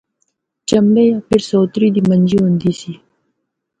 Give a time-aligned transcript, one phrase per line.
[0.67, 2.91] چمبے یا پھر سوتری دی منجی ہوندی سی۔